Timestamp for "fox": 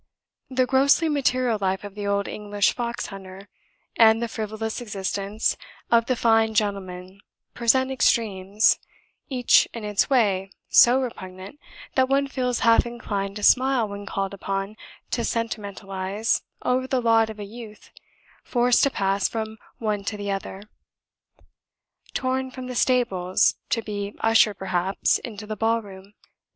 2.73-3.05